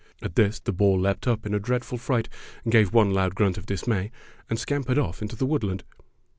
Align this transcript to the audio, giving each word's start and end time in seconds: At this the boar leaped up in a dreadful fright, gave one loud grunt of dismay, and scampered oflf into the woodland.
At 0.23 0.33
this 0.35 0.59
the 0.59 0.71
boar 0.73 0.97
leaped 0.99 1.27
up 1.27 1.45
in 1.45 1.53
a 1.53 1.59
dreadful 1.59 1.99
fright, 1.99 2.27
gave 2.67 2.91
one 2.91 3.11
loud 3.13 3.35
grunt 3.35 3.59
of 3.59 3.67
dismay, 3.67 4.09
and 4.49 4.57
scampered 4.57 4.97
oflf 4.97 5.21
into 5.21 5.35
the 5.35 5.45
woodland. 5.45 5.83